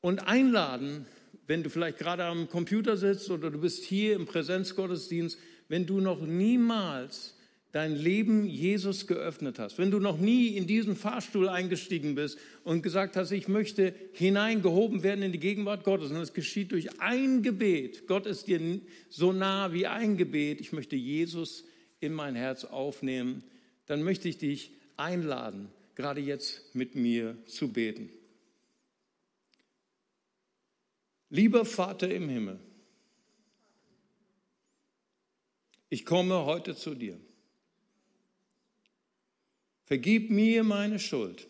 [0.00, 1.06] und einladen,
[1.46, 6.00] wenn du vielleicht gerade am Computer sitzt oder du bist hier im Präsenzgottesdienst, wenn du
[6.00, 7.34] noch niemals
[7.72, 12.82] dein Leben Jesus geöffnet hast, wenn du noch nie in diesen Fahrstuhl eingestiegen bist und
[12.82, 17.42] gesagt hast, ich möchte hineingehoben werden in die Gegenwart Gottes und es geschieht durch ein
[17.42, 18.06] Gebet.
[18.06, 20.60] Gott ist dir so nah wie ein Gebet.
[20.60, 21.64] Ich möchte Jesus
[22.00, 23.44] in mein Herz aufnehmen.
[23.86, 28.10] Dann möchte ich dich einladen, gerade jetzt mit mir zu beten.
[31.30, 32.58] Lieber Vater im Himmel,
[35.90, 37.18] ich komme heute zu dir.
[39.88, 41.46] Vergib mir meine Schuld.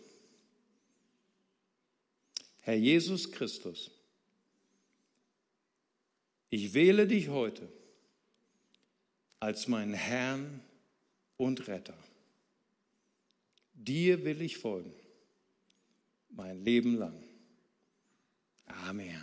[2.60, 3.90] Herr Jesus Christus,
[6.48, 7.68] ich wähle dich heute
[9.40, 10.60] als meinen Herrn
[11.36, 11.98] und Retter.
[13.74, 14.94] Dir will ich folgen,
[16.30, 17.20] mein Leben lang.
[18.66, 19.20] Amen.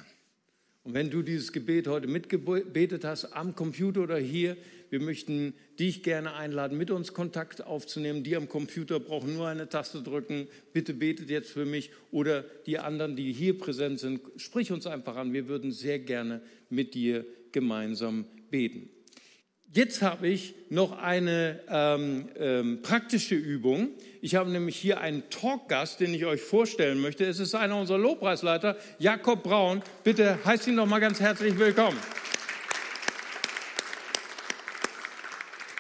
[0.84, 4.58] Und wenn du dieses Gebet heute mitgebetet hast, am Computer oder hier,
[4.95, 8.23] wir möchten dich gerne einladen, mit uns Kontakt aufzunehmen.
[8.23, 10.47] Die am Computer brauchen nur eine Taste drücken.
[10.71, 11.89] Bitte betet jetzt für mich.
[12.12, 15.34] Oder die anderen, die hier präsent sind, sprich uns einfach an.
[15.34, 18.88] Wir würden sehr gerne mit dir gemeinsam beten.
[19.73, 23.89] Jetzt habe ich noch eine ähm, ähm, praktische Übung.
[24.21, 27.25] Ich habe nämlich hier einen Talkgast, den ich euch vorstellen möchte.
[27.25, 29.81] Es ist einer unserer Lobpreisleiter, Jakob Braun.
[30.05, 31.97] Bitte heißt ihn noch mal ganz herzlich willkommen.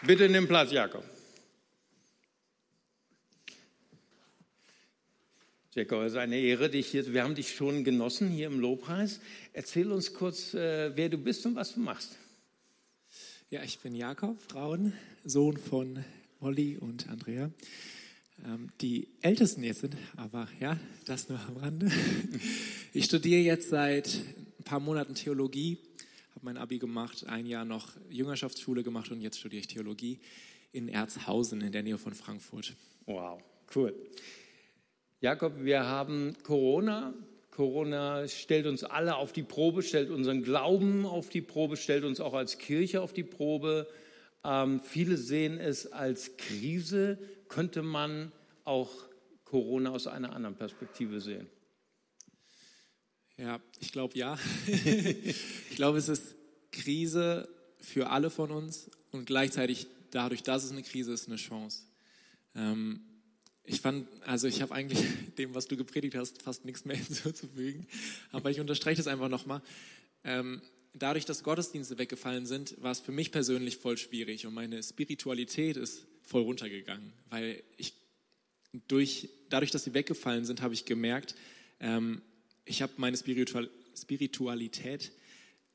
[0.05, 1.03] Bitte nimm Platz, Jakob.
[5.73, 7.11] Jakob, es ist eine Ehre, dich hier.
[7.11, 9.19] Wir haben dich schon genossen hier im Lobpreis.
[9.51, 12.19] Erzähl uns kurz, äh, wer du bist und was du machst.
[13.49, 16.05] Ja, ich bin Jakob Braun, Sohn von
[16.39, 17.49] Olli und Andrea.
[18.45, 21.91] Ähm, die Ältesten jetzt sind, aber ja, das nur am Rande.
[22.93, 24.07] Ich studiere jetzt seit
[24.59, 25.79] ein paar Monaten Theologie,
[26.45, 30.19] mein Abi gemacht, ein Jahr noch Jüngerschaftsschule gemacht und jetzt studiere ich Theologie
[30.71, 32.75] in Erzhausen in der Nähe von Frankfurt.
[33.05, 33.41] Wow,
[33.75, 33.93] cool.
[35.21, 37.13] Jakob, wir haben Corona
[37.55, 42.19] Corona stellt uns alle auf die Probe, stellt unseren Glauben auf die Probe, stellt uns
[42.19, 43.87] auch als Kirche auf die Probe.
[44.43, 47.17] Ähm, viele sehen es als Krise.
[47.47, 48.33] Könnte man
[48.65, 48.91] auch
[49.45, 51.47] Corona aus einer anderen Perspektive sehen?
[53.37, 54.39] Ja, ich glaube ja.
[54.67, 56.35] ich glaube, es ist
[56.71, 61.83] Krise für alle von uns und gleichzeitig dadurch, dass es eine Krise ist, eine Chance.
[62.55, 63.01] Ähm,
[63.63, 64.99] ich fand, also ich habe eigentlich
[65.37, 67.87] dem, was du gepredigt hast, fast nichts mehr hinzuzufügen.
[68.31, 69.61] Aber ich unterstreiche es einfach nochmal.
[70.23, 70.61] Ähm,
[70.93, 75.77] dadurch, dass Gottesdienste weggefallen sind, war es für mich persönlich voll schwierig und meine Spiritualität
[75.77, 77.93] ist voll runtergegangen, weil ich
[78.87, 81.35] durch, dadurch, dass sie weggefallen sind, habe ich gemerkt,
[81.79, 82.21] ähm,
[82.65, 85.11] ich habe meine Spiritual, Spiritualität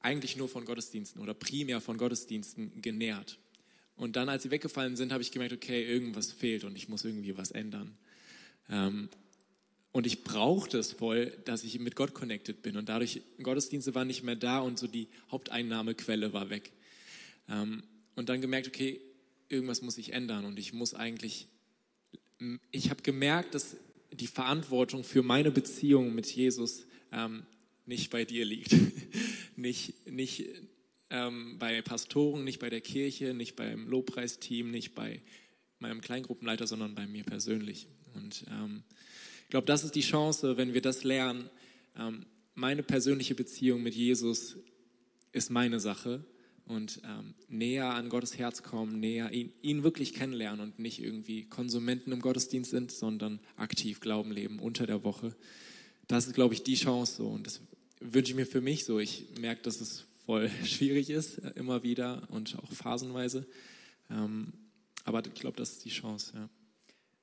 [0.00, 3.38] eigentlich nur von Gottesdiensten oder primär von Gottesdiensten genährt.
[3.96, 7.04] Und dann, als sie weggefallen sind, habe ich gemerkt, okay, irgendwas fehlt und ich muss
[7.04, 7.96] irgendwie was ändern.
[8.70, 9.08] Ähm,
[9.92, 12.76] und ich brauchte es voll, dass ich mit Gott connected bin.
[12.76, 16.72] Und dadurch, Gottesdienste waren nicht mehr da und so die Haupteinnahmequelle war weg.
[17.48, 17.82] Ähm,
[18.14, 19.00] und dann gemerkt, okay,
[19.48, 21.48] irgendwas muss sich ändern und ich muss eigentlich,
[22.70, 23.76] ich habe gemerkt, dass
[24.20, 27.44] die Verantwortung für meine Beziehung mit Jesus ähm,
[27.86, 28.74] nicht bei dir liegt.
[29.56, 30.44] nicht, nicht,
[31.10, 35.22] ähm, bei Pastoren, nicht bei der Kirche, nicht beim Lobpreisteam, nicht bei
[35.78, 37.88] meinem Kleingruppenleiter, sondern bei mir persönlich.
[38.14, 38.84] Und ähm,
[39.42, 41.50] ich glaube, das ist die Chance, wenn wir das lernen.
[41.98, 44.56] Ähm, meine persönliche Beziehung mit Jesus
[45.32, 46.24] ist meine Sache
[46.70, 51.44] und ähm, näher an Gottes Herz kommen, näher ihn, ihn, wirklich kennenlernen und nicht irgendwie
[51.44, 55.34] Konsumenten im Gottesdienst sind, sondern aktiv Glauben leben unter der Woche.
[56.06, 57.60] Das ist, glaube ich, die Chance so und das
[58.00, 58.98] wünsche ich mir für mich so.
[58.98, 63.46] Ich merke, dass es voll schwierig ist, äh, immer wieder und auch phasenweise.
[64.10, 64.52] Ähm,
[65.04, 66.48] aber ich glaube, das ist die Chance, ja.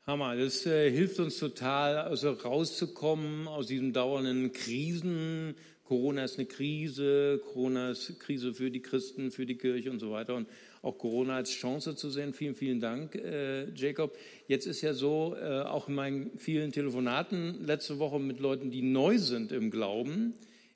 [0.07, 5.53] Hammer, das äh, hilft uns total, also rauszukommen aus diesen dauernden Krisen.
[5.83, 9.99] Corona ist eine Krise, Corona ist eine Krise für die Christen, für die Kirche und
[9.99, 10.35] so weiter.
[10.35, 10.47] Und
[10.81, 12.33] auch Corona als Chance zu sehen.
[12.33, 14.17] Vielen, vielen Dank, äh, Jacob.
[14.47, 18.83] Jetzt ist ja so, äh, auch in meinen vielen Telefonaten letzte Woche mit Leuten, die
[18.83, 20.35] neu sind im Glauben,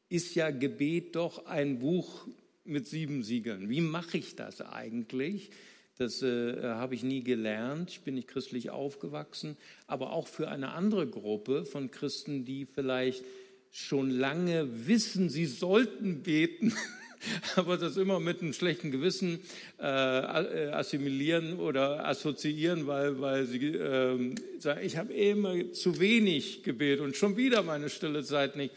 [0.09, 2.27] ist ja Gebet doch ein Buch
[2.65, 3.69] mit sieben Siegeln.
[3.69, 5.51] Wie mache ich das eigentlich?
[5.97, 7.91] Das äh, habe ich nie gelernt.
[7.91, 9.57] Ich bin nicht christlich aufgewachsen.
[9.87, 13.23] Aber auch für eine andere Gruppe von Christen, die vielleicht
[13.71, 16.73] schon lange wissen, sie sollten beten,
[17.55, 19.39] aber das immer mit einem schlechten Gewissen
[19.79, 26.63] äh, äh, assimilieren oder assoziieren, weil, weil sie äh, sagen, ich habe immer zu wenig
[26.63, 28.73] gebetet und schon wieder meine stille Zeit nicht.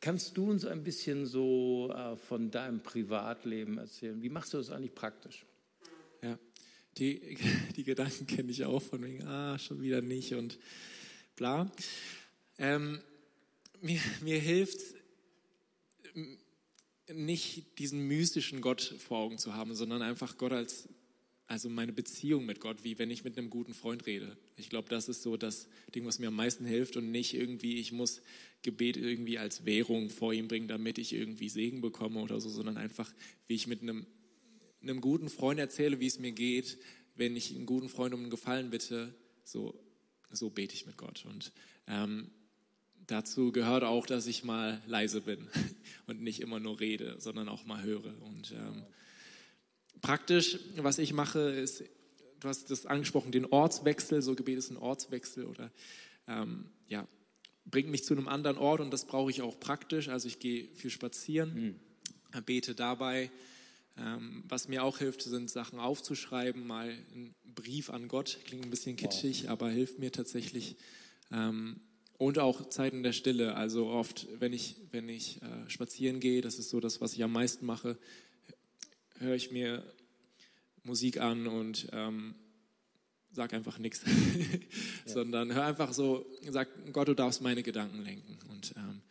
[0.00, 4.22] Kannst du uns ein bisschen so äh, von deinem Privatleben erzählen?
[4.22, 5.44] Wie machst du das eigentlich praktisch?
[6.98, 7.36] Die,
[7.76, 10.58] die Gedanken kenne ich auch von wegen, ah, schon wieder nicht und
[11.36, 11.70] bla.
[12.58, 13.00] Ähm,
[13.80, 14.80] mir, mir hilft
[17.12, 20.88] nicht diesen mystischen Gott vor Augen zu haben, sondern einfach Gott als,
[21.46, 24.36] also meine Beziehung mit Gott, wie wenn ich mit einem guten Freund rede.
[24.56, 27.78] Ich glaube, das ist so das Ding, was mir am meisten hilft und nicht irgendwie,
[27.78, 28.22] ich muss
[28.62, 32.76] Gebet irgendwie als Währung vor ihm bringen, damit ich irgendwie Segen bekomme oder so, sondern
[32.76, 33.12] einfach,
[33.46, 34.06] wie ich mit einem,
[34.88, 36.78] einem guten Freund erzähle, wie es mir geht,
[37.14, 39.74] wenn ich einen guten Freund um einen Gefallen bitte, so,
[40.30, 41.24] so bete ich mit Gott.
[41.26, 41.52] Und
[41.86, 42.30] ähm,
[43.06, 45.48] dazu gehört auch, dass ich mal leise bin
[46.06, 48.20] und nicht immer nur rede, sondern auch mal höre.
[48.22, 48.84] Und ähm,
[50.00, 51.84] praktisch, was ich mache, ist,
[52.40, 55.70] du hast das angesprochen, den Ortswechsel, so Gebet ist ein Ortswechsel oder
[56.28, 57.06] ähm, ja,
[57.64, 60.08] bringt mich zu einem anderen Ort und das brauche ich auch praktisch.
[60.08, 61.78] Also ich gehe viel spazieren,
[62.32, 62.44] mhm.
[62.44, 63.30] bete dabei.
[63.98, 68.38] Ähm, was mir auch hilft, sind Sachen aufzuschreiben, mal einen Brief an Gott.
[68.44, 69.50] Klingt ein bisschen kitschig, wow.
[69.50, 70.76] aber hilft mir tatsächlich.
[71.32, 71.80] Ähm,
[72.18, 73.54] und auch Zeiten der Stille.
[73.54, 77.22] Also oft, wenn ich, wenn ich äh, spazieren gehe, das ist so das, was ich
[77.22, 77.98] am meisten mache,
[79.18, 79.82] höre ich mir
[80.82, 82.34] Musik an und ähm,
[83.32, 84.02] sag einfach nichts,
[85.06, 89.02] sondern hör einfach so, sag Gott, du darfst meine Gedanken lenken und ähm,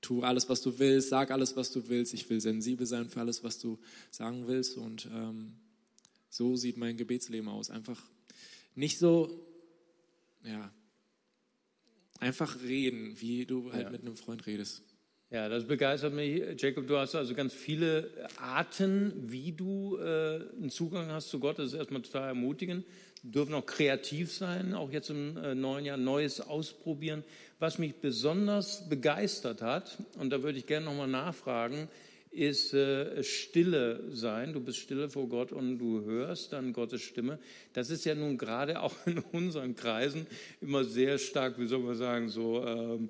[0.00, 2.14] tu alles, was du willst, sag alles, was du willst.
[2.14, 3.78] Ich will sensibel sein für alles, was du
[4.10, 5.54] sagen willst und ähm,
[6.28, 7.70] so sieht mein Gebetsleben aus.
[7.70, 8.02] Einfach
[8.74, 9.46] nicht so,
[10.44, 10.70] ja,
[12.20, 13.90] einfach reden, wie du halt ja.
[13.90, 14.82] mit einem Freund redest.
[15.30, 16.40] Ja, das begeistert mich.
[16.60, 21.58] Jacob, du hast also ganz viele Arten, wie du äh, einen Zugang hast zu Gott.
[21.58, 22.84] Das ist erstmal total ermutigend
[23.22, 27.24] dürfen auch kreativ sein, auch jetzt im äh, neuen Jahr Neues ausprobieren.
[27.58, 31.88] Was mich besonders begeistert hat, und da würde ich gerne nochmal nachfragen,
[32.30, 34.52] ist äh, Stille sein.
[34.52, 37.38] Du bist stille vor Gott und du hörst dann Gottes Stimme.
[37.72, 40.26] Das ist ja nun gerade auch in unseren Kreisen
[40.60, 43.08] immer sehr stark, wie soll man sagen, so ähm,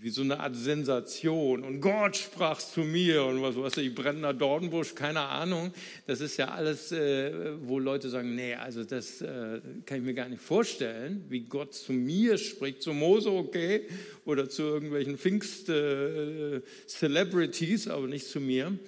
[0.00, 1.64] wie so eine Art Sensation.
[1.64, 5.72] Und Gott sprach zu mir und was weiß ich, brennender Dornbusch, keine Ahnung.
[6.06, 10.14] Das ist ja alles, äh, wo Leute sagen, nee, also das äh, kann ich mir
[10.14, 13.86] gar nicht vorstellen, wie Gott zu mir spricht, zu Mose, okay,
[14.24, 18.78] oder zu irgendwelchen Pfingst-Celebrities, aber nicht zu mir.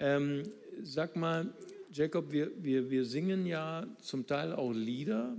[0.00, 0.42] Ähm,
[0.82, 1.54] sag mal,
[1.92, 5.36] Jacob, wir, wir, wir singen ja zum Teil auch Lieder,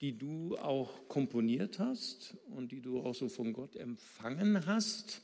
[0.00, 5.22] die du auch komponiert hast und die du auch so von Gott empfangen hast.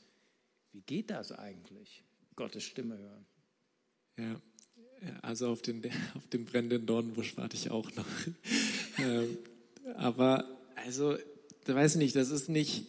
[0.71, 2.03] Wie geht das eigentlich,
[2.35, 3.25] Gottes Stimme hören?
[4.17, 4.41] Ja,
[5.21, 5.81] also auf den,
[6.15, 8.05] auf den brennenden Dornbusch warte ich auch noch.
[8.99, 9.37] ähm,
[9.95, 11.17] aber also,
[11.65, 12.85] da weiß ich nicht, das ist nicht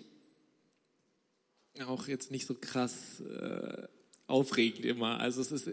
[1.85, 3.87] auch jetzt nicht so krass äh,
[4.27, 5.21] aufregend immer.
[5.21, 5.71] Also es ist,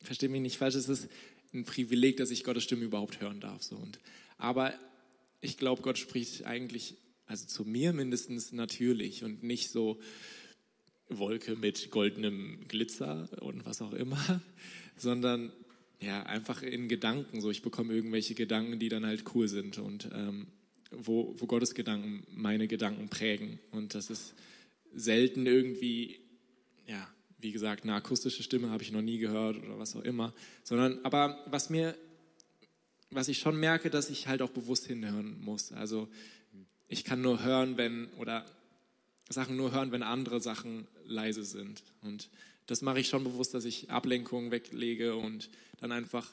[0.00, 1.08] verstehe mich nicht falsch, es ist
[1.52, 3.62] ein Privileg, dass ich Gottes Stimme überhaupt hören darf.
[3.62, 3.76] So.
[3.76, 3.98] Und,
[4.38, 4.72] aber
[5.44, 10.00] ich glaube, Gott spricht eigentlich, also zu mir mindestens natürlich und nicht so
[11.08, 14.42] Wolke mit goldenem Glitzer und was auch immer,
[14.96, 15.52] sondern
[16.00, 17.40] ja, einfach in Gedanken.
[17.40, 20.48] So, ich bekomme irgendwelche Gedanken, die dann halt cool sind und ähm,
[20.90, 23.58] wo, wo Gottes Gedanken meine Gedanken prägen.
[23.70, 24.34] Und das ist
[24.94, 26.20] selten irgendwie,
[26.86, 30.32] ja, wie gesagt, eine akustische Stimme habe ich noch nie gehört oder was auch immer,
[30.62, 31.94] sondern aber was mir
[33.10, 35.72] was ich schon merke, dass ich halt auch bewusst hinhören muss.
[35.72, 36.08] Also
[36.88, 38.44] ich kann nur hören, wenn, oder
[39.28, 41.82] Sachen nur hören, wenn andere Sachen leise sind.
[42.02, 42.28] Und
[42.66, 46.32] das mache ich schon bewusst, dass ich Ablenkungen weglege und dann einfach,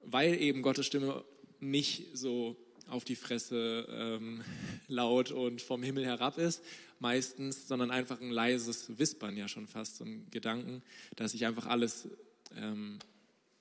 [0.00, 1.24] weil eben Gottes Stimme
[1.60, 2.56] nicht so
[2.88, 4.42] auf die Fresse ähm,
[4.88, 6.62] laut und vom Himmel herab ist,
[7.00, 10.82] meistens, sondern einfach ein leises Wispern ja schon fast, so ein Gedanken,
[11.16, 12.08] dass ich einfach alles
[12.56, 12.98] ähm,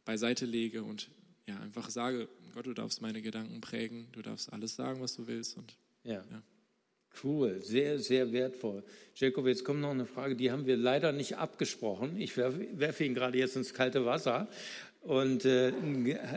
[0.05, 1.09] beiseite lege und
[1.47, 5.27] ja, einfach sage, Gott, du darfst meine Gedanken prägen, du darfst alles sagen, was du
[5.27, 5.57] willst.
[5.57, 6.23] Und, ja.
[6.29, 6.43] ja.
[7.23, 8.83] Cool, sehr, sehr wertvoll.
[9.15, 12.19] Jacob, jetzt kommt noch eine Frage, die haben wir leider nicht abgesprochen.
[12.19, 14.47] Ich werfe, werfe ihn gerade jetzt ins kalte Wasser.
[15.01, 15.71] Und äh,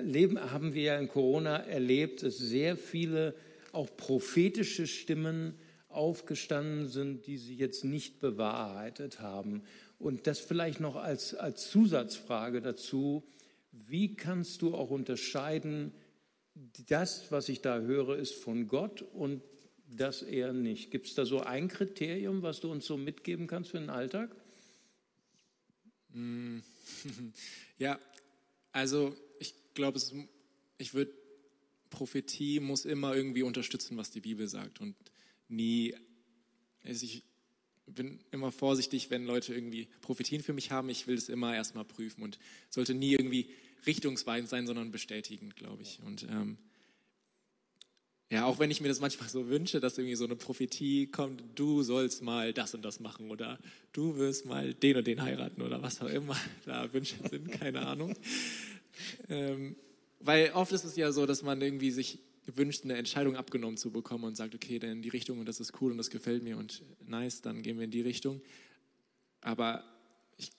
[0.03, 3.35] Leben haben wir ja in Corona erlebt, dass sehr viele
[3.73, 5.55] auch prophetische Stimmen
[5.89, 9.63] aufgestanden sind, die sie jetzt nicht bewahrheitet haben.
[9.99, 13.25] Und das vielleicht noch als, als Zusatzfrage dazu,
[13.73, 15.93] wie kannst du auch unterscheiden,
[16.89, 19.43] das, was ich da höre, ist von Gott und
[19.87, 20.91] das eher nicht?
[20.91, 24.35] Gibt es da so ein Kriterium, was du uns so mitgeben kannst für den Alltag?
[27.79, 27.99] Ja,
[28.73, 29.99] also ich glaube,
[30.77, 31.13] ich würde,
[31.89, 34.95] Prophetie muss immer irgendwie unterstützen, was die Bibel sagt und
[35.49, 35.95] nie,
[36.85, 37.23] ich
[37.95, 40.89] bin immer vorsichtig, wenn Leute irgendwie Prophetien für mich haben.
[40.89, 42.39] Ich will es immer erstmal prüfen und
[42.69, 43.51] sollte nie irgendwie
[43.87, 46.01] richtungsweisend sein, sondern bestätigend, glaube ich.
[46.07, 46.59] Und ähm,
[48.31, 51.43] ja, auch wenn ich mir das manchmal so wünsche, dass irgendwie so eine Prophetie kommt,
[51.57, 53.59] du sollst mal das und das machen oder
[53.93, 57.87] du wirst mal den und den heiraten oder was auch immer da Wünsche sind, keine
[57.87, 58.15] Ahnung.
[59.29, 59.75] Ähm,
[60.21, 62.21] weil oft ist es ja so, dass man irgendwie sich
[62.57, 65.61] wünscht, eine Entscheidung abgenommen zu bekommen und sagt, okay, dann in die Richtung und das
[65.61, 68.41] ist cool und das gefällt mir und nice, dann gehen wir in die Richtung.
[69.41, 69.85] Aber
[70.37, 70.51] ich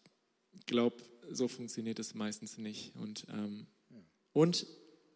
[0.65, 2.95] glaube, so funktioniert es meistens nicht.
[2.95, 3.99] Und, ähm, ja.
[4.33, 4.65] und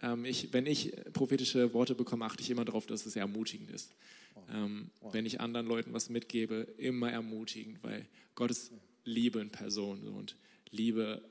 [0.02, 3.96] ähm, ich, wenn ich prophetische Worte bekomme, achte ich immer darauf, dass es ermutigend ist.
[4.34, 4.44] Wow.
[4.52, 5.14] Ähm, wow.
[5.14, 8.72] Wenn ich anderen Leuten was mitgebe, immer ermutigend, weil Gott ist
[9.04, 10.36] Liebe in Person und
[10.70, 11.22] Liebe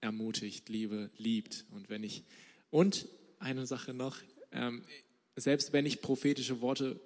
[0.00, 1.66] ermutigt, Liebe liebt.
[1.70, 2.24] Und wenn ich
[2.70, 3.08] und
[3.40, 4.16] eine Sache noch.
[4.52, 4.82] Ähm,
[5.36, 7.00] selbst wenn ich prophetische Worte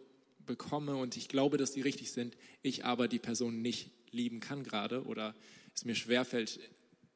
[0.45, 4.63] bekomme und ich glaube, dass die richtig sind, ich aber die Person nicht lieben kann
[4.63, 5.35] gerade oder
[5.75, 6.61] es mir schwerfällt,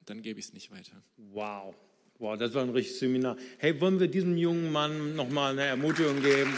[0.06, 1.02] dann gebe ich es nicht weiter.
[1.16, 1.74] Wow.
[2.18, 3.36] Wow, das war ein richtiges Seminar.
[3.58, 6.52] Hey, wollen wir diesem jungen Mann nochmal eine Ermutigung geben?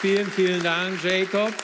[0.00, 1.54] Vielen, vielen Dank, Jacob.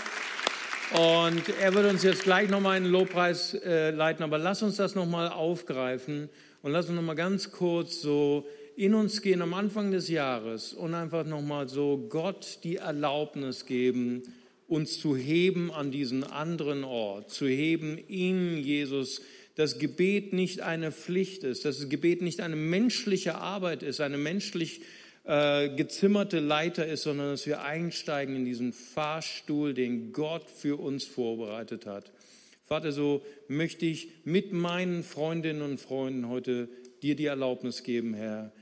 [0.93, 4.95] Und er wird uns jetzt gleich nochmal einen Lobpreis äh, leiten, aber lass uns das
[4.95, 6.31] nochmal aufgreifen
[6.63, 8.47] und lass uns nochmal ganz kurz so
[8.77, 14.23] in uns gehen am Anfang des Jahres und einfach nochmal so Gott die Erlaubnis geben,
[14.69, 19.23] uns zu heben an diesen anderen Ort, zu heben in Jesus.
[19.55, 24.19] Das Gebet nicht eine Pflicht ist, dass das Gebet nicht eine menschliche Arbeit ist, eine
[24.19, 24.83] menschlich
[25.25, 31.05] äh, gezimmerte Leiter ist, sondern dass wir einsteigen in diesen Fahrstuhl, den Gott für uns
[31.05, 32.13] vorbereitet hat.
[32.65, 36.69] Vater, so möchte ich mit meinen Freundinnen und Freunden heute
[37.01, 38.53] dir die Erlaubnis geben, Herr,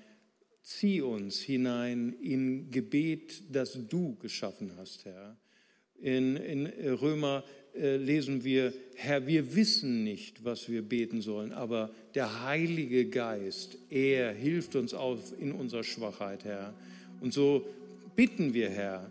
[0.64, 5.36] Zieh uns hinein in Gebet, das du geschaffen hast, Herr.
[6.00, 7.44] In, in Römer
[7.74, 13.76] äh, lesen wir, Herr, wir wissen nicht, was wir beten sollen, aber der Heilige Geist,
[13.90, 16.72] er hilft uns auf in unserer Schwachheit, Herr.
[17.20, 17.66] Und so
[18.16, 19.10] bitten wir, Herr,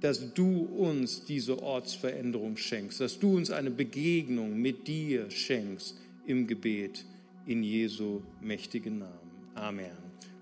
[0.00, 5.96] dass du uns diese Ortsveränderung schenkst, dass du uns eine Begegnung mit dir schenkst
[6.26, 7.04] im Gebet
[7.46, 9.30] in Jesu mächtigen Namen.
[9.54, 9.99] Amen.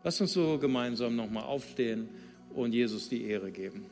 [0.09, 2.09] Lass uns so gemeinsam nochmal aufstehen
[2.55, 3.85] und Jesus die Ehre geben.